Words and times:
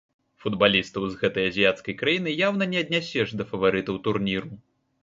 Футбалістаў 0.43 1.03
з 1.09 1.19
гэтай 1.21 1.45
азіяцкай 1.51 1.99
краіны 2.01 2.35
яўна 2.47 2.63
не 2.73 2.83
аднясеш 2.85 3.39
да 3.39 3.43
фаварытаў 3.53 4.03
турніру. 4.11 4.51